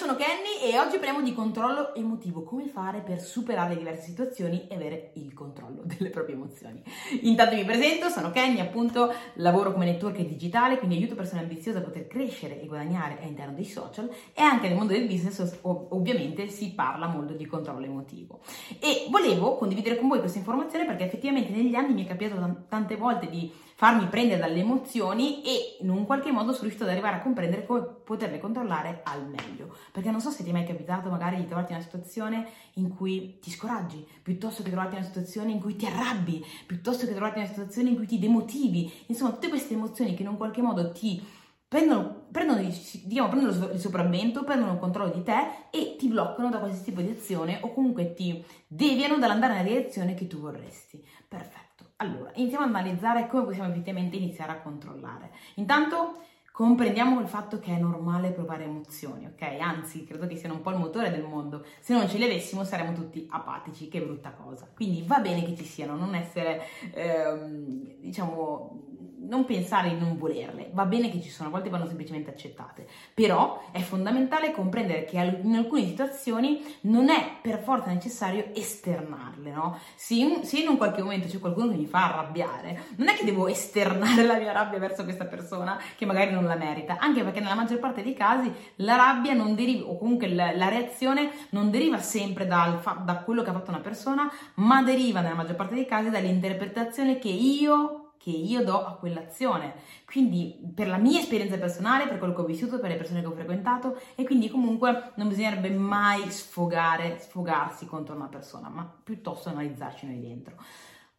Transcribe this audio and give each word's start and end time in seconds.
sono 0.00 0.16
Kenny 0.16 0.49
e 0.62 0.78
oggi 0.78 0.96
parliamo 0.96 1.22
di 1.22 1.32
controllo 1.32 1.94
emotivo, 1.94 2.42
come 2.42 2.68
fare 2.68 3.00
per 3.00 3.20
superare 3.20 3.76
diverse 3.76 4.04
situazioni 4.04 4.66
e 4.68 4.74
avere 4.74 5.12
il 5.14 5.32
controllo 5.32 5.80
delle 5.88 6.10
proprie 6.10 6.34
emozioni. 6.34 6.82
Intanto 7.22 7.54
mi 7.54 7.64
presento, 7.64 8.10
sono 8.10 8.30
Kenny, 8.30 8.60
appunto 8.60 9.10
lavoro 9.34 9.72
come 9.72 9.86
network 9.86 10.20
digitale, 10.20 10.76
quindi 10.76 10.96
aiuto 10.96 11.14
persone 11.14 11.40
ambiziose 11.40 11.78
a 11.78 11.80
poter 11.80 12.06
crescere 12.06 12.60
e 12.60 12.66
guadagnare 12.66 13.18
all'interno 13.22 13.54
dei 13.54 13.64
social 13.64 14.10
e 14.34 14.42
anche 14.42 14.68
nel 14.68 14.76
mondo 14.76 14.92
del 14.92 15.06
business 15.06 15.58
ovviamente 15.62 16.48
si 16.48 16.72
parla 16.72 17.06
molto 17.06 17.32
di 17.32 17.46
controllo 17.46 17.86
emotivo. 17.86 18.40
E 18.78 19.06
volevo 19.08 19.56
condividere 19.56 19.96
con 19.96 20.08
voi 20.08 20.18
questa 20.18 20.38
informazione 20.38 20.84
perché 20.84 21.04
effettivamente 21.04 21.52
negli 21.52 21.74
anni 21.74 21.94
mi 21.94 22.04
è 22.04 22.08
capitato 22.08 22.64
tante 22.68 22.96
volte 22.96 23.30
di 23.30 23.50
farmi 23.80 24.08
prendere 24.08 24.38
dalle 24.38 24.60
emozioni 24.60 25.42
e 25.42 25.78
in 25.80 25.88
un 25.88 26.04
qualche 26.04 26.30
modo 26.30 26.52
sono 26.52 26.64
riuscito 26.64 26.84
ad 26.84 26.90
arrivare 26.90 27.16
a 27.16 27.22
comprendere 27.22 27.64
come 27.64 27.80
poterle 27.80 28.38
controllare 28.38 29.00
al 29.04 29.26
meglio. 29.26 29.74
Perché 29.90 30.10
non 30.10 30.20
so 30.20 30.28
se 30.28 30.44
ti 30.44 30.49
è 30.50 30.52
mai 30.52 30.64
capitato 30.64 31.08
magari 31.10 31.36
di 31.36 31.46
trovarti 31.46 31.72
in 31.72 31.78
una 31.78 31.86
situazione 31.86 32.46
in 32.74 32.94
cui 32.94 33.38
ti 33.40 33.50
scoraggi, 33.50 34.06
piuttosto 34.22 34.62
che 34.62 34.70
trovarti 34.70 34.94
in 34.96 35.00
una 35.00 35.08
situazione 35.08 35.52
in 35.52 35.60
cui 35.60 35.76
ti 35.76 35.86
arrabbi, 35.86 36.44
piuttosto 36.66 37.06
che 37.06 37.12
trovarti 37.12 37.38
in 37.38 37.44
una 37.44 37.52
situazione 37.52 37.88
in 37.90 37.96
cui 37.96 38.06
ti 38.06 38.18
demotivi. 38.18 38.92
Insomma, 39.06 39.32
tutte 39.32 39.48
queste 39.48 39.74
emozioni 39.74 40.14
che 40.14 40.22
in 40.22 40.28
un 40.28 40.36
qualche 40.36 40.62
modo 40.62 40.92
ti 40.92 41.22
prendono, 41.70 42.26
prendono, 42.32 42.60
diciamo, 42.60 43.28
prendono 43.28 43.72
il 43.72 43.78
sopravvento, 43.78 44.42
prendono 44.42 44.72
il 44.72 44.78
controllo 44.80 45.12
di 45.12 45.22
te 45.22 45.68
e 45.70 45.94
ti 45.96 46.08
bloccano 46.08 46.50
da 46.50 46.58
qualsiasi 46.58 46.84
tipo 46.84 47.00
di 47.00 47.10
azione 47.10 47.60
o 47.62 47.72
comunque 47.72 48.12
ti 48.12 48.44
deviano 48.66 49.18
dall'andare 49.18 49.54
nella 49.54 49.68
direzione 49.68 50.14
che 50.14 50.26
tu 50.26 50.40
vorresti. 50.40 51.00
Perfetto. 51.28 51.92
Allora, 51.96 52.32
iniziamo 52.34 52.64
ad 52.64 52.74
analizzare 52.74 53.28
come 53.28 53.44
possiamo 53.44 53.70
effettivamente 53.70 54.16
iniziare 54.16 54.52
a 54.52 54.60
controllare. 54.60 55.30
Intanto 55.54 56.24
comprendiamo 56.52 57.20
il 57.20 57.28
fatto 57.28 57.58
che 57.58 57.74
è 57.74 57.78
normale 57.78 58.32
provare 58.32 58.64
emozioni, 58.64 59.26
ok? 59.26 59.42
Anzi, 59.60 60.04
credo 60.04 60.26
che 60.26 60.36
siano 60.36 60.54
un 60.54 60.62
po' 60.62 60.70
il 60.70 60.78
motore 60.78 61.10
del 61.10 61.22
mondo. 61.22 61.64
Se 61.80 61.94
non 61.94 62.08
ce 62.08 62.18
le 62.18 62.26
avessimo 62.26 62.64
saremmo 62.64 62.92
tutti 62.92 63.26
apatici, 63.30 63.88
che 63.88 64.02
brutta 64.02 64.32
cosa. 64.32 64.68
Quindi 64.74 65.02
va 65.06 65.20
bene 65.20 65.44
che 65.44 65.56
ci 65.56 65.64
siano, 65.64 65.96
non 65.96 66.14
essere, 66.14 66.62
ehm, 66.92 68.00
diciamo, 68.00 68.89
non 69.30 69.44
pensare 69.44 69.90
di 69.90 69.98
non 69.98 70.18
volerle, 70.18 70.70
va 70.72 70.84
bene 70.84 71.08
che 71.08 71.22
ci 71.22 71.30
sono, 71.30 71.48
a 71.48 71.52
volte 71.52 71.70
vanno 71.70 71.86
semplicemente 71.86 72.30
accettate, 72.30 72.84
però 73.14 73.62
è 73.70 73.78
fondamentale 73.78 74.50
comprendere 74.50 75.04
che 75.04 75.16
in 75.16 75.54
alcune 75.54 75.86
situazioni 75.86 76.62
non 76.82 77.08
è 77.08 77.36
per 77.40 77.60
forza 77.62 77.92
necessario 77.92 78.46
esternarle, 78.52 79.52
no? 79.52 79.78
Se 79.94 80.14
in, 80.14 80.42
se 80.42 80.58
in 80.58 80.68
un 80.68 80.76
qualche 80.76 81.00
momento 81.00 81.28
c'è 81.28 81.38
qualcuno 81.38 81.70
che 81.70 81.76
mi 81.76 81.86
fa 81.86 82.12
arrabbiare, 82.12 82.86
non 82.96 83.06
è 83.06 83.14
che 83.14 83.24
devo 83.24 83.46
esternare 83.46 84.24
la 84.26 84.36
mia 84.36 84.50
rabbia 84.50 84.80
verso 84.80 85.04
questa 85.04 85.26
persona 85.26 85.80
che 85.96 86.06
magari 86.06 86.32
non 86.32 86.44
la 86.44 86.56
merita, 86.56 86.98
anche 86.98 87.22
perché 87.22 87.38
nella 87.38 87.54
maggior 87.54 87.78
parte 87.78 88.02
dei 88.02 88.14
casi 88.14 88.52
la 88.76 88.96
rabbia 88.96 89.32
non 89.32 89.54
deriva, 89.54 89.88
o 89.88 89.96
comunque 89.96 90.26
la, 90.26 90.50
la 90.56 90.68
reazione 90.68 91.30
non 91.50 91.70
deriva 91.70 91.98
sempre 91.98 92.48
dal, 92.48 92.80
da 93.04 93.18
quello 93.18 93.44
che 93.44 93.50
ha 93.50 93.54
fatto 93.54 93.70
una 93.70 93.78
persona, 93.78 94.28
ma 94.54 94.82
deriva 94.82 95.20
nella 95.20 95.36
maggior 95.36 95.54
parte 95.54 95.74
dei 95.74 95.86
casi 95.86 96.10
dall'interpretazione 96.10 97.20
che 97.20 97.28
io 97.28 97.99
che 98.22 98.30
io 98.30 98.62
do 98.62 98.84
a 98.84 98.96
quell'azione. 98.96 99.74
Quindi 100.04 100.60
per 100.74 100.88
la 100.88 100.98
mia 100.98 101.18
esperienza 101.18 101.56
personale, 101.56 102.06
per 102.06 102.18
quello 102.18 102.34
che 102.34 102.42
ho 102.42 102.44
vissuto, 102.44 102.78
per 102.78 102.90
le 102.90 102.96
persone 102.96 103.20
che 103.20 103.26
ho 103.26 103.32
frequentato 103.32 103.98
e 104.14 104.24
quindi 104.24 104.50
comunque 104.50 105.12
non 105.14 105.28
bisognerebbe 105.28 105.70
mai 105.70 106.30
sfogare, 106.30 107.18
sfogarsi 107.18 107.86
contro 107.86 108.14
una 108.14 108.28
persona, 108.28 108.68
ma 108.68 108.84
piuttosto 109.02 109.48
analizzarci 109.48 110.06
noi 110.06 110.20
dentro. 110.20 110.56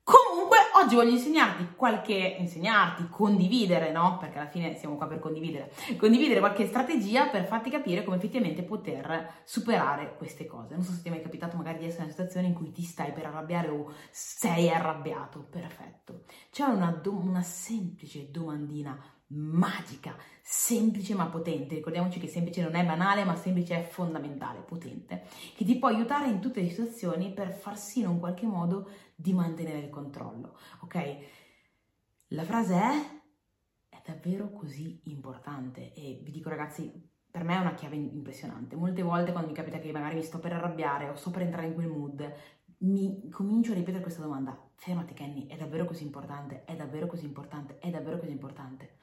Comunque, 0.04 0.58
oggi 0.82 0.96
voglio 0.96 1.12
insegnarti 1.12 1.76
qualche, 1.76 2.36
insegnarti, 2.40 3.08
condividere, 3.10 3.92
no? 3.92 4.18
Perché 4.18 4.40
alla 4.40 4.50
fine 4.50 4.76
siamo 4.76 4.96
qua 4.98 5.08
per 5.08 5.20
condividere, 5.20 5.72
condividere 5.98 6.40
qualche 6.40 6.66
strategia 6.66 7.28
per 7.28 7.46
farti 7.46 7.70
capire 7.70 8.04
come 8.04 8.18
effettivamente 8.18 8.64
poter 8.64 9.42
superare 9.44 10.16
queste 10.18 10.48
cose. 10.48 10.74
Non 10.74 10.84
so 10.84 10.92
se 10.92 11.02
ti 11.04 11.08
è 11.08 11.12
mai 11.12 11.22
capitato 11.22 11.56
magari 11.56 11.78
di 11.78 11.86
essere 11.86 12.04
in 12.04 12.08
una 12.08 12.16
situazione 12.16 12.48
in 12.48 12.54
cui 12.54 12.72
ti 12.72 12.82
stai 12.82 13.12
per 13.12 13.28
arrabbiare 13.28 13.70
o 13.70 13.94
sei 14.10 14.70
arrabbiato. 14.70 15.46
Perfetto. 15.50 16.24
C'è 16.50 16.64
una, 16.64 16.92
do- 16.92 17.14
una 17.14 17.44
semplice 17.44 18.32
domandina 18.32 19.00
magica, 19.34 20.16
semplice 20.42 21.14
ma 21.16 21.28
potente. 21.28 21.76
Ricordiamoci 21.76 22.20
che 22.20 22.28
semplice 22.28 22.62
non 22.62 22.76
è 22.76 22.86
banale, 22.86 23.24
ma 23.24 23.36
semplice 23.36 23.76
è 23.76 23.84
fondamentale, 23.84 24.60
potente, 24.60 25.24
che 25.56 25.66
ti 25.66 25.78
può 25.78 25.88
aiutare 25.88 26.28
in 26.28 26.40
tutte 26.40 26.62
le 26.62 26.70
situazioni 26.70 27.34
per 27.34 27.52
far 27.52 27.78
sì 27.78 28.00
in 28.00 28.08
un 28.08 28.20
qualche 28.20 28.46
modo 28.46 28.90
di 29.16 29.34
mantenere 29.34 29.80
il 29.80 29.90
controllo. 29.90 30.58
Ok? 30.82 31.18
La 32.28 32.44
frase 32.44 32.76
è 32.76 33.20
è 33.92 34.02
davvero 34.06 34.52
così 34.52 35.02
importante 35.06 35.94
e 35.94 36.22
vi 36.24 36.32
dico 36.32 36.50
ragazzi, 36.50 37.10
per 37.30 37.44
me 37.44 37.56
è 37.56 37.60
una 37.60 37.74
chiave 37.74 37.96
impressionante. 37.96 38.76
Molte 38.76 39.04
volte 39.04 39.32
quando 39.32 39.50
mi 39.50 39.56
capita 39.56 39.80
che 39.80 39.92
magari 39.92 40.16
mi 40.16 40.24
sto 40.24 40.40
per 40.40 40.54
arrabbiare 40.54 41.10
o 41.10 41.16
sto 41.16 41.30
per 41.30 41.44
entrare 41.44 41.68
in 41.68 41.74
quel 41.74 41.88
mood, 41.88 42.34
mi 42.80 43.30
comincio 43.30 43.72
a 43.72 43.76
ripetere 43.76 44.02
questa 44.02 44.22
domanda. 44.22 44.58
Fermati 44.76 45.14
Kenny, 45.14 45.48
è 45.48 45.56
davvero 45.56 45.86
così 45.86 46.04
importante? 46.04 46.64
È 46.66 46.76
davvero 46.76 47.06
così 47.06 47.26
importante? 47.26 47.78
È 47.78 47.90
davvero 47.90 48.18
così 48.18 48.32
importante? 48.32 48.98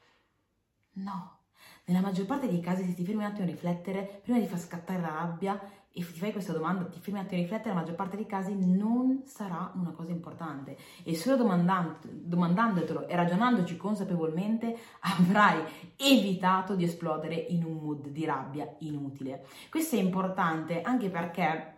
No. 1.02 1.36
Nella 1.84 2.00
maggior 2.00 2.26
parte 2.26 2.48
dei 2.48 2.60
casi, 2.60 2.84
se 2.84 2.94
ti 2.94 3.04
fermi 3.04 3.22
un 3.24 3.30
attimo 3.30 3.46
a 3.46 3.50
riflettere, 3.50 4.20
prima 4.22 4.38
di 4.38 4.46
far 4.46 4.58
scattare 4.58 5.00
la 5.00 5.08
rabbia 5.08 5.58
e 5.90 6.04
ti 6.04 6.18
fai 6.18 6.32
questa 6.32 6.52
domanda, 6.52 6.84
ti 6.84 7.00
fermi 7.00 7.18
un 7.18 7.24
attimo 7.24 7.40
a 7.40 7.42
riflettere, 7.42 7.70
nella 7.70 7.80
maggior 7.80 7.96
parte 7.96 8.16
dei 8.16 8.26
casi 8.26 8.54
non 8.54 9.22
sarà 9.24 9.72
una 9.74 9.92
cosa 9.92 10.10
importante. 10.10 10.76
E 11.02 11.16
solo 11.16 11.36
domandandotelo 11.36 13.08
e 13.08 13.16
ragionandoci 13.16 13.76
consapevolmente 13.78 14.76
avrai 15.00 15.62
evitato 15.96 16.74
di 16.74 16.84
esplodere 16.84 17.34
in 17.34 17.64
un 17.64 17.76
mood 17.76 18.08
di 18.08 18.24
rabbia 18.26 18.70
inutile. 18.80 19.46
Questo 19.70 19.96
è 19.96 20.00
importante 20.00 20.82
anche 20.82 21.08
perché 21.08 21.76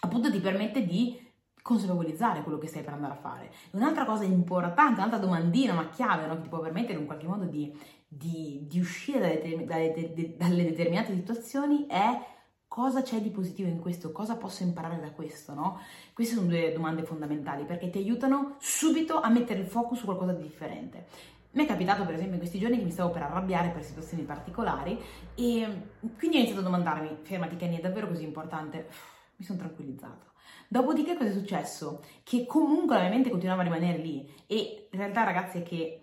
appunto 0.00 0.30
ti 0.30 0.40
permette 0.40 0.84
di 0.84 1.24
consapevolizzare 1.62 2.42
quello 2.42 2.58
che 2.58 2.68
stai 2.68 2.82
per 2.82 2.92
andare 2.92 3.14
a 3.14 3.16
fare. 3.16 3.52
Un'altra 3.72 4.04
cosa 4.04 4.24
importante, 4.24 5.00
un'altra 5.00 5.18
domandina, 5.18 5.72
una 5.72 5.88
chiave 5.88 6.26
no, 6.26 6.36
che 6.36 6.42
ti 6.42 6.48
può 6.48 6.60
permettere 6.60 6.98
in 6.98 7.06
qualche 7.06 7.26
modo 7.26 7.44
di 7.44 7.76
di, 8.16 8.66
di 8.66 8.80
uscire 8.80 9.40
dalle, 9.42 9.64
dalle, 9.64 10.34
dalle, 10.36 10.64
determinate 10.64 11.14
situazioni 11.14 11.86
è 11.86 12.34
cosa 12.66 13.02
c'è 13.02 13.20
di 13.20 13.30
positivo 13.30 13.68
in 13.68 13.78
questo, 13.78 14.12
cosa 14.12 14.36
posso 14.36 14.62
imparare 14.62 14.98
da 14.98 15.10
questo, 15.10 15.54
no? 15.54 15.80
Queste 16.12 16.34
sono 16.34 16.48
due 16.48 16.72
domande 16.72 17.04
fondamentali 17.04 17.64
perché 17.64 17.90
ti 17.90 17.98
aiutano 17.98 18.56
subito 18.58 19.20
a 19.20 19.28
mettere 19.28 19.60
il 19.60 19.66
focus 19.66 19.98
su 19.98 20.04
qualcosa 20.06 20.32
di 20.32 20.42
differente. 20.42 21.06
Mi 21.52 21.64
è 21.64 21.66
capitato 21.66 22.04
per 22.04 22.14
esempio 22.14 22.34
in 22.34 22.40
questi 22.40 22.58
giorni 22.58 22.78
che 22.78 22.84
mi 22.84 22.90
stavo 22.90 23.10
per 23.10 23.22
arrabbiare 23.22 23.70
per 23.70 23.82
situazioni 23.82 24.24
particolari 24.24 24.98
e 25.34 25.66
quindi 26.18 26.36
ho 26.36 26.40
iniziato 26.40 26.60
a 26.60 26.64
domandarmi, 26.64 27.18
fermati 27.22 27.56
Kenny, 27.56 27.78
è 27.78 27.80
davvero 27.80 28.08
così 28.08 28.24
importante? 28.24 28.88
Mi 29.36 29.44
sono 29.44 29.58
tranquillizzato. 29.58 30.32
Dopodiché 30.68 31.16
cosa 31.16 31.30
è 31.30 31.32
successo? 31.32 32.02
Che 32.22 32.44
comunque 32.46 32.96
la 32.96 33.02
mia 33.02 33.10
mente 33.10 33.30
continuava 33.30 33.60
a 33.60 33.64
rimanere 33.64 33.98
lì 33.98 34.28
e 34.46 34.88
in 34.90 34.98
realtà 34.98 35.24
ragazzi 35.24 35.58
è 35.58 35.62
che 35.62 36.00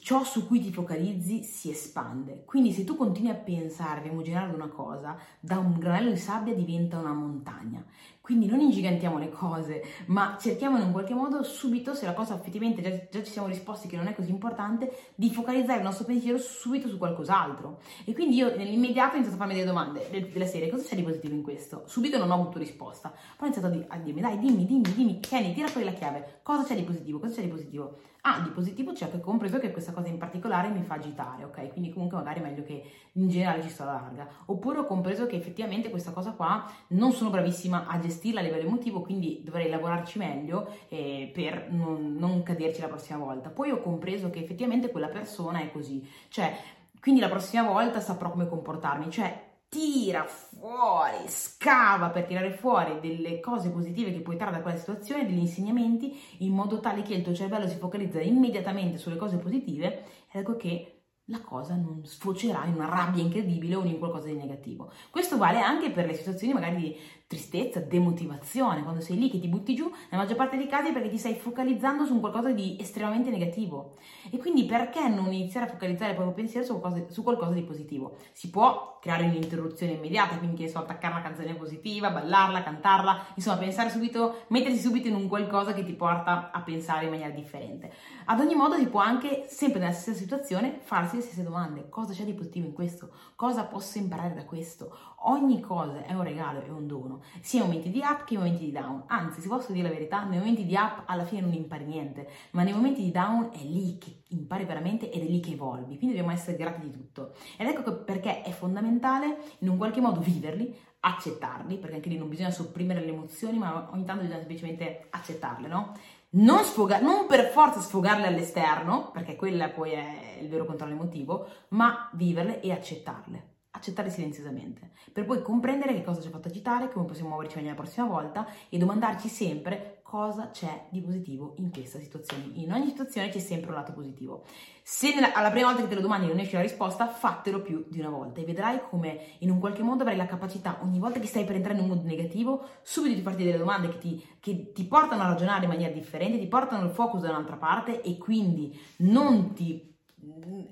ciò 0.00 0.24
su 0.24 0.46
cui 0.46 0.60
ti 0.60 0.72
focalizzi 0.72 1.42
si 1.42 1.70
espande. 1.70 2.44
Quindi 2.44 2.72
se 2.72 2.84
tu 2.84 2.96
continui 2.96 3.30
a 3.30 3.34
pensare, 3.34 4.08
a 4.08 4.12
immaginare 4.12 4.52
una 4.52 4.68
cosa, 4.68 5.16
da 5.40 5.58
un 5.58 5.78
granello 5.78 6.10
di 6.10 6.16
sabbia 6.16 6.54
diventa 6.54 6.98
una 6.98 7.12
montagna. 7.12 7.84
Quindi 8.24 8.46
non 8.46 8.58
ingigantiamo 8.58 9.18
le 9.18 9.28
cose, 9.28 9.84
ma 10.06 10.38
cerchiamo 10.40 10.78
in 10.78 10.84
un 10.84 10.92
qualche 10.92 11.12
modo 11.12 11.42
subito, 11.42 11.92
se 11.92 12.06
la 12.06 12.14
cosa 12.14 12.34
effettivamente 12.34 12.80
già, 12.80 12.88
già 13.10 13.22
ci 13.22 13.30
siamo 13.30 13.48
risposti 13.48 13.86
che 13.86 13.96
non 13.96 14.06
è 14.06 14.14
così 14.14 14.30
importante, 14.30 15.10
di 15.14 15.30
focalizzare 15.30 15.80
il 15.80 15.84
nostro 15.84 16.06
pensiero 16.06 16.38
subito 16.38 16.88
su 16.88 16.96
qualcos'altro. 16.96 17.80
E 18.06 18.14
quindi 18.14 18.36
io 18.36 18.56
nell'immediato 18.56 19.12
ho 19.12 19.16
iniziato 19.16 19.34
a 19.34 19.40
farmi 19.40 19.52
delle 19.52 19.66
domande 19.66 20.30
della 20.32 20.46
serie, 20.46 20.70
cosa 20.70 20.84
c'è 20.84 20.96
di 20.96 21.02
positivo 21.02 21.34
in 21.34 21.42
questo? 21.42 21.82
Subito 21.84 22.16
non 22.16 22.30
ho 22.30 22.34
avuto 22.40 22.58
risposta, 22.58 23.10
poi 23.10 23.50
ho 23.50 23.52
iniziato 23.52 23.66
a, 23.66 23.70
di- 23.70 23.84
a 23.88 23.98
dirmi, 23.98 24.22
dai 24.22 24.38
dimmi, 24.38 24.64
dimmi, 24.64 24.94
dimmi, 24.94 25.20
Kenny, 25.20 25.52
tira 25.52 25.68
fuori 25.68 25.84
la 25.86 25.92
chiave, 25.92 26.40
cosa 26.42 26.64
c'è 26.64 26.76
di 26.76 26.82
positivo, 26.82 27.18
cosa 27.18 27.34
c'è 27.34 27.42
di 27.42 27.48
positivo? 27.48 27.98
Ah, 28.26 28.40
di 28.40 28.48
positivo 28.48 28.92
c'è 28.92 29.10
che 29.10 29.18
ho 29.18 29.20
compreso 29.20 29.58
che 29.58 29.70
questa 29.70 29.92
cosa 29.92 30.08
in 30.08 30.16
particolare 30.16 30.70
mi 30.70 30.82
fa 30.82 30.94
agitare, 30.94 31.44
ok? 31.44 31.72
Quindi 31.72 31.92
comunque 31.92 32.16
magari 32.16 32.40
è 32.40 32.42
meglio 32.42 32.62
che 32.62 32.82
in 33.12 33.28
generale 33.28 33.62
ci 33.62 33.68
sto 33.68 33.82
alla 33.82 34.00
larga. 34.00 34.26
Oppure 34.46 34.78
ho 34.78 34.86
compreso 34.86 35.26
che 35.26 35.36
effettivamente 35.36 35.90
questa 35.90 36.10
cosa 36.12 36.30
qua 36.30 36.64
non 36.88 37.12
sono 37.12 37.28
bravissima 37.28 37.86
a 37.86 37.98
gestirla 38.14 38.40
a 38.40 38.42
livello 38.42 38.66
emotivo, 38.66 39.02
quindi 39.02 39.42
dovrei 39.44 39.68
lavorarci 39.68 40.18
meglio 40.18 40.68
eh, 40.88 41.30
per 41.32 41.68
non, 41.70 42.14
non 42.16 42.42
caderci 42.42 42.80
la 42.80 42.88
prossima 42.88 43.18
volta. 43.18 43.50
Poi 43.50 43.70
ho 43.70 43.80
compreso 43.80 44.30
che 44.30 44.40
effettivamente 44.40 44.90
quella 44.90 45.08
persona 45.08 45.60
è 45.60 45.70
così, 45.72 46.08
cioè 46.28 46.56
quindi 47.00 47.20
la 47.20 47.28
prossima 47.28 47.64
volta 47.64 48.00
saprò 48.00 48.30
come 48.30 48.48
comportarmi, 48.48 49.10
cioè 49.10 49.52
tira 49.68 50.24
fuori, 50.24 51.24
scava 51.26 52.10
per 52.10 52.24
tirare 52.24 52.52
fuori 52.52 53.00
delle 53.00 53.40
cose 53.40 53.70
positive 53.70 54.12
che 54.12 54.20
puoi 54.20 54.36
trarre 54.36 54.52
da 54.52 54.62
quella 54.62 54.78
situazione, 54.78 55.26
degli 55.26 55.38
insegnamenti, 55.38 56.16
in 56.38 56.52
modo 56.52 56.78
tale 56.78 57.02
che 57.02 57.12
il 57.12 57.22
tuo 57.22 57.34
cervello 57.34 57.66
si 57.66 57.76
focalizza 57.76 58.20
immediatamente 58.20 58.98
sulle 58.98 59.16
cose 59.16 59.36
positive. 59.36 60.04
Ecco 60.30 60.56
che 60.56 60.93
la 61.28 61.40
cosa 61.40 61.74
non 61.74 62.04
sfocerà 62.04 62.66
in 62.66 62.74
una 62.74 62.88
rabbia 62.88 63.22
incredibile 63.22 63.76
o 63.76 63.84
in 63.84 63.98
qualcosa 63.98 64.26
di 64.26 64.34
negativo. 64.34 64.92
Questo 65.10 65.38
vale 65.38 65.60
anche 65.60 65.90
per 65.90 66.04
le 66.04 66.12
situazioni 66.12 66.52
magari 66.52 66.76
di 66.76 66.96
tristezza, 67.26 67.80
demotivazione, 67.80 68.82
quando 68.82 69.00
sei 69.00 69.18
lì 69.18 69.30
che 69.30 69.40
ti 69.40 69.48
butti 69.48 69.74
giù, 69.74 69.84
nella 69.84 70.22
maggior 70.22 70.36
parte 70.36 70.58
dei 70.58 70.68
casi 70.68 70.92
perché 70.92 71.08
ti 71.08 71.16
stai 71.16 71.34
focalizzando 71.34 72.04
su 72.04 72.20
qualcosa 72.20 72.52
di 72.52 72.76
estremamente 72.78 73.30
negativo. 73.30 73.96
E 74.30 74.36
quindi 74.36 74.66
perché 74.66 75.08
non 75.08 75.32
iniziare 75.32 75.66
a 75.66 75.70
focalizzare 75.70 76.10
il 76.10 76.16
proprio 76.16 76.36
pensiero 76.36 76.66
su 76.66 76.78
qualcosa, 76.78 77.06
su 77.10 77.22
qualcosa 77.22 77.52
di 77.52 77.62
positivo? 77.62 78.16
Si 78.32 78.50
può 78.50 78.98
creare 79.00 79.24
un'interruzione 79.24 79.92
immediata, 79.92 80.36
quindi 80.36 80.62
che 80.62 80.68
so, 80.68 80.78
attaccare 80.78 81.14
una 81.14 81.22
canzone 81.22 81.54
positiva, 81.54 82.10
ballarla, 82.10 82.62
cantarla, 82.62 83.26
insomma, 83.34 83.56
pensare 83.56 83.90
subito, 83.90 84.44
mettersi 84.48 84.78
subito 84.78 85.08
in 85.08 85.14
un 85.14 85.26
qualcosa 85.26 85.72
che 85.72 85.84
ti 85.84 85.94
porta 85.94 86.50
a 86.52 86.60
pensare 86.60 87.04
in 87.04 87.10
maniera 87.10 87.32
differente. 87.32 87.92
Ad 88.26 88.40
ogni 88.40 88.54
modo 88.54 88.76
si 88.76 88.86
può 88.86 89.00
anche, 89.00 89.46
sempre 89.48 89.80
nella 89.80 89.92
stessa 89.92 90.16
situazione, 90.16 90.78
farsi 90.82 91.13
le 91.14 91.22
stesse 91.22 91.42
domande. 91.42 91.88
Cosa 91.88 92.12
c'è 92.12 92.24
di 92.24 92.34
positivo 92.34 92.66
in 92.66 92.72
questo? 92.72 93.10
Cosa 93.34 93.64
posso 93.64 93.98
imparare 93.98 94.34
da 94.34 94.44
questo? 94.44 94.96
Ogni 95.26 95.60
cosa 95.60 96.04
è 96.04 96.12
un 96.12 96.22
regalo, 96.22 96.62
è 96.62 96.68
un 96.68 96.86
dono, 96.86 97.22
sia 97.40 97.60
in 97.60 97.66
momenti 97.66 97.90
di 97.90 98.00
up 98.00 98.24
che 98.24 98.34
in 98.34 98.40
momenti 98.40 98.64
di 98.64 98.72
down. 98.72 99.04
Anzi, 99.06 99.40
se 99.40 99.48
posso 99.48 99.72
dire 99.72 99.88
la 99.88 99.94
verità, 99.94 100.24
nei 100.24 100.38
momenti 100.38 100.66
di 100.66 100.74
up 100.74 101.04
alla 101.06 101.24
fine 101.24 101.40
non 101.40 101.52
impari 101.52 101.84
niente, 101.84 102.28
ma 102.50 102.62
nei 102.62 102.72
momenti 102.72 103.02
di 103.02 103.10
down 103.10 103.50
è 103.52 103.62
lì 103.62 103.98
che 103.98 104.22
impari 104.28 104.64
veramente 104.64 105.10
ed 105.10 105.22
è 105.22 105.26
lì 105.26 105.40
che 105.40 105.52
evolvi. 105.52 105.96
Quindi 105.96 106.16
dobbiamo 106.16 106.32
essere 106.32 106.56
grati 106.56 106.80
di 106.80 106.90
tutto. 106.90 107.34
Ed 107.56 107.68
ecco 107.68 108.04
perché 108.04 108.42
è 108.42 108.50
fondamentale 108.50 109.38
in 109.58 109.68
un 109.68 109.76
qualche 109.76 110.00
modo 110.00 110.20
viverli, 110.20 110.76
accettarli, 111.00 111.78
perché 111.78 111.96
anche 111.96 112.08
lì 112.08 112.16
non 112.16 112.28
bisogna 112.28 112.50
sopprimere 112.50 113.00
le 113.00 113.12
emozioni, 113.12 113.58
ma 113.58 113.88
ogni 113.92 114.04
tanto 114.04 114.22
bisogna 114.22 114.38
semplicemente 114.38 115.06
accettarle, 115.10 115.68
no? 115.68 115.92
Non, 116.34 116.64
sfoga- 116.64 117.00
non 117.00 117.26
per 117.26 117.50
forza 117.50 117.80
sfogarle 117.80 118.26
all'esterno, 118.26 119.10
perché 119.12 119.36
quella 119.36 119.70
poi 119.70 119.92
è 119.92 120.38
il 120.40 120.48
vero 120.48 120.64
controllo 120.64 120.92
emotivo, 120.92 121.46
ma 121.68 122.10
viverle 122.12 122.60
e 122.60 122.72
accettarle 122.72 123.53
accettare 123.74 124.08
silenziosamente, 124.08 124.92
per 125.12 125.24
poi 125.24 125.42
comprendere 125.42 125.94
che 125.94 126.02
cosa 126.02 126.20
ci 126.20 126.28
ha 126.28 126.30
fatto 126.30 126.48
agitare, 126.48 126.90
come 126.90 127.06
possiamo 127.06 127.30
muoverci 127.30 127.62
la 127.64 127.74
prossima 127.74 128.06
volta 128.06 128.46
e 128.68 128.78
domandarci 128.78 129.28
sempre 129.28 129.98
cosa 130.02 130.50
c'è 130.50 130.86
di 130.90 131.00
positivo 131.00 131.54
in 131.56 131.72
questa 131.72 131.98
situazione. 131.98 132.44
In 132.52 132.72
ogni 132.72 132.86
situazione 132.86 133.30
c'è 133.30 133.40
sempre 133.40 133.70
un 133.70 133.76
lato 133.76 133.92
positivo. 133.92 134.44
Se 134.80 135.12
nella, 135.12 135.32
alla 135.32 135.50
prima 135.50 135.66
volta 135.66 135.82
che 135.82 135.88
te 135.88 135.96
lo 135.96 136.02
domandi 136.02 136.28
non 136.28 136.38
esce 136.38 136.54
la 136.54 136.62
risposta, 136.62 137.08
fatelo 137.08 137.62
più 137.62 137.84
di 137.88 137.98
una 137.98 138.10
volta 138.10 138.40
e 138.40 138.44
vedrai 138.44 138.80
come 138.88 139.18
in 139.38 139.50
un 139.50 139.58
qualche 139.58 139.82
modo 139.82 140.02
avrai 140.02 140.16
la 140.16 140.26
capacità, 140.26 140.78
ogni 140.82 141.00
volta 141.00 141.18
che 141.18 141.26
stai 141.26 141.44
per 141.44 141.56
entrare 141.56 141.76
in 141.76 141.82
un 141.82 141.88
mood 141.88 142.04
negativo, 142.04 142.64
subito 142.82 143.16
di 143.16 143.22
farti 143.22 143.42
delle 143.42 143.58
domande 143.58 143.88
che 143.88 143.98
ti, 143.98 144.24
che 144.38 144.72
ti 144.72 144.84
portano 144.84 145.22
a 145.22 145.28
ragionare 145.28 145.64
in 145.64 145.70
maniera 145.70 145.92
differente, 145.92 146.38
ti 146.38 146.46
portano 146.46 146.84
il 146.84 146.92
focus 146.92 147.22
da 147.22 147.30
un'altra 147.30 147.56
parte 147.56 148.00
e 148.00 148.16
quindi 148.16 148.78
non 148.98 149.52
ti 149.52 149.93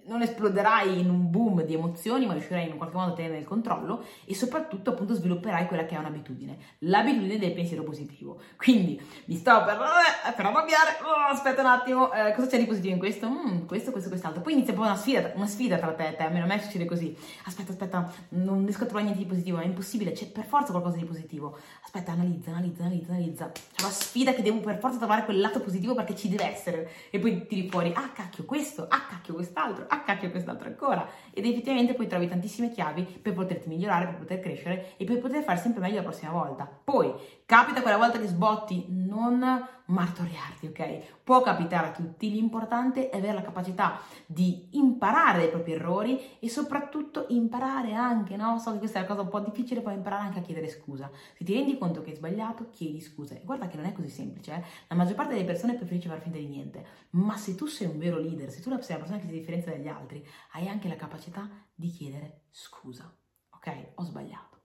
non 0.04 0.22
esploderai 0.22 1.00
in 1.00 1.08
un 1.08 1.30
boom 1.30 1.64
di 1.64 1.74
emozioni, 1.74 2.26
ma 2.26 2.32
riuscirai 2.32 2.68
in 2.68 2.76
qualche 2.76 2.96
modo 2.96 3.12
a 3.12 3.14
tenere 3.14 3.38
il 3.38 3.44
controllo 3.44 4.04
e 4.24 4.34
soprattutto 4.34 4.90
appunto 4.90 5.14
svilupperai 5.14 5.66
quella 5.66 5.84
che 5.84 5.94
è 5.94 5.98
un'abitudine, 5.98 6.58
l'abitudine 6.80 7.38
del 7.38 7.52
pensiero 7.52 7.82
positivo. 7.82 8.40
Quindi 8.56 9.00
mi 9.26 9.36
sto 9.36 9.62
per, 9.64 9.78
eh, 9.78 10.32
per 10.34 10.46
arrabbiare, 10.46 10.98
oh, 11.02 11.32
aspetta 11.32 11.60
un 11.60 11.68
attimo, 11.68 12.12
eh, 12.12 12.32
cosa 12.34 12.48
c'è 12.48 12.58
di 12.58 12.66
positivo 12.66 12.94
in 12.94 12.98
questo? 12.98 13.28
Mm, 13.28 13.66
questo, 13.66 13.90
questo, 13.90 14.08
quest'altro. 14.08 14.42
Poi 14.42 14.52
inizia 14.52 14.74
po' 14.74 14.82
una 14.82 14.96
sfida, 14.96 15.32
una 15.34 15.46
sfida 15.46 15.78
tra 15.78 15.92
te 15.92 16.08
e 16.08 16.16
te, 16.16 16.22
almeno 16.22 16.44
a 16.44 16.48
me 16.48 16.60
succede 16.60 16.84
così. 16.84 17.16
Aspetta, 17.44 17.72
aspetta, 17.72 18.12
non 18.30 18.64
riesco 18.64 18.82
a 18.82 18.86
trovare 18.86 19.04
niente 19.04 19.22
di 19.22 19.28
positivo, 19.28 19.58
è 19.58 19.64
impossibile, 19.64 20.12
c'è 20.12 20.26
per 20.26 20.44
forza 20.44 20.70
qualcosa 20.70 20.96
di 20.96 21.04
positivo. 21.04 21.58
Aspetta, 21.84 22.12
analizza, 22.12 22.50
analizza, 22.50 22.82
analizza, 22.82 23.12
analizza. 23.12 23.52
C'è 23.52 23.82
una 23.82 23.92
sfida 23.92 24.32
che 24.32 24.42
devo 24.42 24.60
per 24.60 24.78
forza 24.78 24.98
trovare 24.98 25.24
quel 25.24 25.40
lato 25.40 25.60
positivo 25.60 25.94
perché 25.94 26.14
ci 26.14 26.28
deve 26.28 26.44
essere. 26.44 26.90
E 27.10 27.18
poi 27.18 27.46
tiri 27.46 27.68
fuori, 27.68 27.92
ah 27.94 28.10
cacchio 28.10 28.44
questo, 28.44 28.86
ah 28.88 29.06
cacchio 29.08 29.34
quest'altro, 29.42 29.86
cacchio 30.04 30.30
quest'altro 30.30 30.68
ancora. 30.68 31.06
Ed 31.32 31.44
effettivamente 31.44 31.94
poi 31.94 32.06
trovi 32.06 32.28
tantissime 32.28 32.70
chiavi 32.70 33.02
per 33.20 33.32
poterti 33.32 33.68
migliorare, 33.68 34.06
per 34.06 34.18
poter 34.18 34.40
crescere 34.40 34.94
e 34.96 35.04
per 35.04 35.18
poter 35.18 35.42
fare 35.42 35.58
sempre 35.58 35.80
meglio 35.80 35.96
la 35.96 36.02
prossima 36.02 36.30
volta. 36.30 36.64
Poi, 36.84 37.12
capita 37.52 37.82
quella 37.82 37.98
volta 37.98 38.18
che 38.18 38.28
sbotti, 38.28 38.86
non 38.88 39.44
martoriarti, 39.84 40.68
ok? 40.68 41.20
Può 41.22 41.42
capitare 41.42 41.88
a 41.88 41.90
tutti, 41.90 42.30
l'importante 42.30 43.10
è 43.10 43.18
avere 43.18 43.34
la 43.34 43.42
capacità 43.42 44.00
di 44.24 44.68
imparare 44.70 45.40
dai 45.40 45.50
propri 45.50 45.72
errori 45.72 46.38
e 46.38 46.48
soprattutto 46.48 47.26
imparare 47.28 47.92
anche, 47.92 48.36
no? 48.36 48.58
So 48.58 48.72
che 48.72 48.78
questa 48.78 49.00
è 49.00 49.02
una 49.02 49.10
cosa 49.10 49.20
un 49.20 49.28
po' 49.28 49.40
difficile, 49.40 49.82
poi 49.82 49.92
imparare 49.92 50.22
anche 50.22 50.38
a 50.38 50.42
chiedere 50.42 50.70
scusa. 50.70 51.10
Se 51.36 51.44
ti 51.44 51.52
rendi 51.52 51.76
conto 51.76 52.00
che 52.00 52.12
hai 52.12 52.16
sbagliato, 52.16 52.70
chiedi 52.70 53.02
scusa. 53.02 53.34
E 53.34 53.42
guarda 53.44 53.66
che 53.66 53.76
non 53.76 53.84
è 53.84 53.92
così 53.92 54.08
semplice, 54.08 54.54
eh? 54.54 54.64
La 54.88 54.94
maggior 54.94 55.16
parte 55.16 55.34
delle 55.34 55.44
persone 55.44 55.74
preferisce 55.74 56.08
far 56.08 56.22
finta 56.22 56.38
di 56.38 56.46
niente, 56.46 56.86
ma 57.10 57.36
se 57.36 57.54
tu 57.54 57.66
sei 57.66 57.86
un 57.86 57.98
vero 57.98 58.16
leader, 58.16 58.50
se 58.50 58.62
tu 58.62 58.70
sei 58.80 58.96
una 58.96 58.96
persona 58.96 59.18
che 59.18 59.26
si 59.26 59.32
differenzia 59.32 59.72
dagli 59.72 59.88
altri, 59.88 60.26
hai 60.52 60.68
anche 60.68 60.88
la 60.88 60.96
capacità 60.96 61.50
di 61.74 61.90
chiedere 61.90 62.44
scusa, 62.50 63.14
ok? 63.50 63.88
Ho 63.96 64.04
sbagliato 64.04 64.61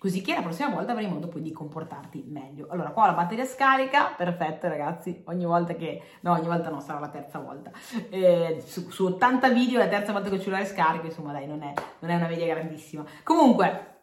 così 0.00 0.22
che 0.22 0.34
la 0.34 0.40
prossima 0.40 0.70
volta 0.70 0.92
avrai 0.92 1.06
modo 1.08 1.28
poi 1.28 1.42
di 1.42 1.52
comportarti 1.52 2.24
meglio. 2.26 2.68
Allora, 2.70 2.88
qua 2.88 3.04
la 3.04 3.12
batteria 3.12 3.44
scarica, 3.44 4.14
perfetto 4.16 4.66
ragazzi, 4.66 5.22
ogni 5.26 5.44
volta 5.44 5.74
che, 5.74 6.00
no 6.20 6.32
ogni 6.32 6.46
volta 6.46 6.70
no, 6.70 6.80
sarà 6.80 6.98
la 6.98 7.10
terza 7.10 7.38
volta, 7.38 7.70
eh, 8.08 8.64
su, 8.66 8.88
su, 8.88 9.04
80 9.04 9.50
video 9.50 9.78
la 9.78 9.88
terza 9.88 10.12
volta 10.12 10.30
che 10.30 10.36
il 10.36 10.40
cellulare 10.40 10.64
scarico, 10.64 11.04
insomma 11.04 11.32
dai, 11.32 11.46
non 11.46 11.62
è, 11.62 11.74
non 11.98 12.10
è 12.10 12.14
una 12.14 12.28
media 12.28 12.46
grandissima. 12.46 13.04
Comunque, 13.22 13.99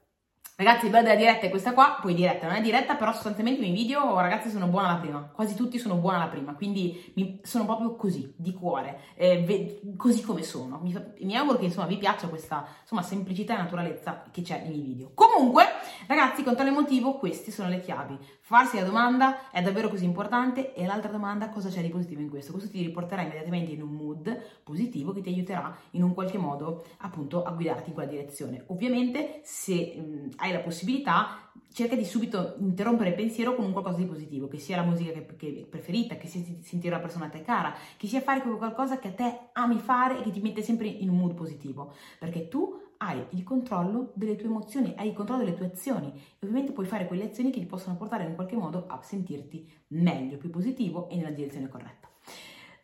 Ragazzi, 0.59 0.85
il 0.85 0.91
bello 0.91 1.03
della 1.03 1.19
diretta 1.19 1.45
è 1.45 1.51
questa 1.51 1.71
qua, 1.71 1.99
poi 2.01 2.15
diretta 2.15 2.47
non 2.47 2.55
è 2.55 2.61
diretta, 2.61 2.95
però 2.95 3.13
sostanzialmente 3.13 3.63
i 3.63 3.69
miei 3.69 3.79
video, 3.79 4.19
ragazzi, 4.19 4.49
sono 4.49 4.65
buona 4.65 4.87
alla 4.87 4.97
prima, 4.97 5.21
quasi 5.31 5.53
tutti 5.53 5.77
sono 5.77 5.97
buona 5.97 6.17
alla 6.17 6.31
prima, 6.31 6.55
quindi 6.55 7.11
mi, 7.13 7.39
sono 7.43 7.65
proprio 7.65 7.95
così, 7.95 8.33
di 8.35 8.53
cuore, 8.53 9.01
eh, 9.13 9.43
ve, 9.43 9.79
così 9.95 10.23
come 10.23 10.41
sono. 10.41 10.79
Mi, 10.81 10.99
mi, 11.19 11.37
auguro 11.37 11.59
che 11.59 11.65
insomma 11.65 11.85
vi 11.85 11.97
piaccia 11.97 12.27
questa 12.27 12.65
insomma, 12.81 13.03
semplicità 13.03 13.53
e 13.53 13.57
naturalezza 13.57 14.23
che 14.31 14.41
c'è 14.41 14.61
nei 14.61 14.69
miei 14.69 14.81
video. 14.81 15.11
Comunque, 15.13 15.63
ragazzi, 16.07 16.41
con 16.41 16.55
tale 16.55 16.71
motivo, 16.71 17.19
queste 17.19 17.51
sono 17.51 17.69
le 17.69 17.79
chiavi. 17.79 18.17
Farsi 18.41 18.79
la 18.79 18.85
domanda 18.85 19.51
è 19.51 19.61
davvero 19.61 19.89
così 19.89 20.05
importante 20.05 20.73
e 20.73 20.87
l'altra 20.87 21.11
domanda 21.11 21.49
cosa 21.49 21.69
c'è 21.69 21.81
di 21.81 21.89
positivo 21.89 22.21
in 22.21 22.29
questo? 22.29 22.53
Questo 22.53 22.71
ti 22.71 22.81
riporterà 22.81 23.21
immediatamente 23.21 23.73
in 23.73 23.83
un 23.83 23.89
mood 23.89 24.41
positivo 24.63 25.11
che 25.11 25.21
ti 25.21 25.29
aiuterà 25.29 25.77
in 25.91 26.01
un 26.01 26.15
qualche 26.15 26.39
modo 26.39 26.85
appunto 26.99 27.43
a 27.43 27.51
guidarti 27.51 27.89
in 27.89 27.93
quella 27.93 28.09
direzione. 28.09 28.63
Ovviamente 28.67 29.41
se 29.43 29.97
mh, 29.97 30.29
hai 30.37 30.46
la 30.51 30.59
possibilità 30.59 31.47
cerca 31.71 31.95
di 31.95 32.05
subito 32.05 32.55
interrompere 32.59 33.09
il 33.09 33.15
pensiero 33.15 33.53
con 33.55 33.65
un 33.65 33.71
qualcosa 33.71 33.97
di 33.97 34.05
positivo, 34.05 34.47
che 34.47 34.57
sia 34.57 34.77
la 34.77 34.83
musica 34.83 35.11
che, 35.11 35.35
che 35.35 35.67
preferita, 35.69 36.15
che 36.15 36.27
sia 36.27 36.41
sentire 36.61 36.93
una 36.93 37.03
persona 37.03 37.25
a 37.25 37.29
te 37.29 37.41
cara, 37.41 37.73
che 37.97 38.07
sia 38.07 38.21
fare 38.21 38.41
qualcosa 38.41 38.97
che 38.97 39.09
a 39.09 39.13
te 39.13 39.39
ami 39.53 39.77
fare 39.77 40.19
e 40.19 40.23
che 40.23 40.31
ti 40.31 40.39
mette 40.39 40.61
sempre 40.61 40.87
in 40.87 41.09
un 41.09 41.17
mood 41.17 41.35
positivo, 41.35 41.93
perché 42.17 42.47
tu 42.47 42.85
hai 42.97 43.23
il 43.29 43.43
controllo 43.43 44.11
delle 44.15 44.35
tue 44.35 44.47
emozioni, 44.47 44.93
hai 44.97 45.09
il 45.09 45.13
controllo 45.13 45.43
delle 45.43 45.55
tue 45.55 45.67
azioni 45.67 46.07
e 46.07 46.37
ovviamente 46.39 46.71
puoi 46.71 46.87
fare 46.87 47.05
quelle 47.05 47.25
azioni 47.25 47.51
che 47.51 47.59
ti 47.59 47.65
possono 47.65 47.95
portare 47.95 48.23
in 48.23 48.35
qualche 48.35 48.55
modo 48.55 48.85
a 48.87 48.99
sentirti 49.03 49.69
meglio, 49.89 50.37
più 50.37 50.49
positivo 50.49 51.07
e 51.09 51.15
nella 51.15 51.29
direzione 51.29 51.69
corretta. 51.69 52.06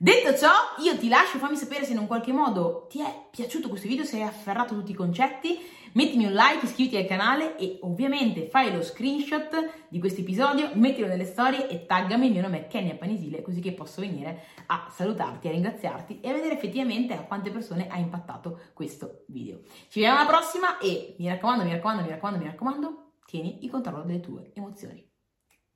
Detto 0.04 0.36
ciò, 0.38 0.52
io 0.80 0.98
ti 0.98 1.08
lascio, 1.08 1.38
fammi 1.38 1.56
sapere 1.56 1.86
se 1.86 1.94
in 1.94 1.98
un 1.98 2.08
qualche 2.08 2.34
modo 2.34 2.88
ti 2.90 3.00
è 3.00 3.28
piaciuto 3.32 3.70
questo 3.70 3.88
video, 3.88 4.04
se 4.04 4.18
hai 4.18 4.28
afferrato 4.28 4.76
tutti 4.76 4.92
i 4.92 4.96
concetti, 4.96 5.58
mettimi 5.94 6.26
un 6.26 6.34
like, 6.34 6.66
iscriviti 6.66 6.98
al 6.98 7.06
canale 7.06 7.56
e 7.56 7.78
ovviamente 7.84 8.50
fai 8.50 8.74
lo 8.74 8.84
screenshot 8.84 9.86
di 9.88 10.00
questo 10.00 10.20
episodio, 10.20 10.72
mettilo 10.74 11.08
nelle 11.08 11.24
storie 11.24 11.70
e 11.70 11.86
taggami, 11.86 12.26
il 12.26 12.34
mio 12.34 12.42
nome 12.42 12.66
è 12.66 12.68
Kenya 12.68 12.96
Panisile, 12.96 13.42
così 13.42 13.62
che 13.62 13.72
posso 13.72 14.02
venire 14.02 14.48
a 14.66 14.90
salutarti, 14.92 15.48
a 15.48 15.52
ringraziarti 15.52 16.20
e 16.20 16.30
a 16.32 16.34
vedere 16.34 16.56
effettivamente 16.56 17.14
a 17.14 17.22
quante 17.22 17.50
persone 17.50 17.88
ha 17.88 17.98
impattato 17.98 18.60
questo 18.74 19.24
video. 19.28 19.62
Ci 19.88 20.02
vediamo 20.02 20.20
alla 20.20 20.28
prossima 20.28 20.80
e 20.80 21.16
mi 21.18 21.30
raccomando, 21.30 21.64
mi 21.64 21.72
raccomando, 21.72 22.04
mi 22.04 22.10
raccomando, 22.10 22.40
mi 22.40 22.52
raccomando, 22.52 23.12
tieni 23.26 23.64
il 23.64 23.72
controllo 23.72 24.04
delle 24.04 24.20
tue 24.20 24.52
emozioni. 24.54 25.10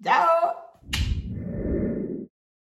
Ciao! 0.04 0.67